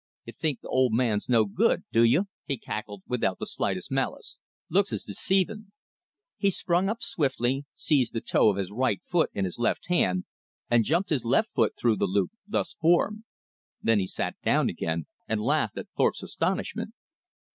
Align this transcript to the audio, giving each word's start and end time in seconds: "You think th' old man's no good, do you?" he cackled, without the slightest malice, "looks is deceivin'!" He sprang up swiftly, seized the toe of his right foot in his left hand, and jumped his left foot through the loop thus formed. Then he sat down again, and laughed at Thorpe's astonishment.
"You 0.25 0.33
think 0.33 0.61
th' 0.61 0.65
old 0.65 0.93
man's 0.93 1.29
no 1.29 1.45
good, 1.45 1.83
do 1.91 2.01
you?" 2.03 2.25
he 2.47 2.57
cackled, 2.57 3.03
without 3.07 3.37
the 3.37 3.45
slightest 3.45 3.91
malice, 3.91 4.39
"looks 4.67 4.91
is 4.91 5.03
deceivin'!" 5.03 5.71
He 6.37 6.49
sprang 6.49 6.89
up 6.89 7.03
swiftly, 7.03 7.65
seized 7.75 8.13
the 8.13 8.19
toe 8.19 8.49
of 8.49 8.57
his 8.57 8.71
right 8.71 8.99
foot 9.03 9.29
in 9.35 9.45
his 9.45 9.59
left 9.59 9.89
hand, 9.89 10.23
and 10.71 10.83
jumped 10.83 11.11
his 11.11 11.23
left 11.23 11.51
foot 11.51 11.73
through 11.77 11.97
the 11.97 12.07
loop 12.07 12.31
thus 12.47 12.73
formed. 12.73 13.25
Then 13.79 13.99
he 13.99 14.07
sat 14.07 14.35
down 14.43 14.69
again, 14.69 15.05
and 15.27 15.39
laughed 15.39 15.77
at 15.77 15.89
Thorpe's 15.95 16.23
astonishment. 16.23 16.95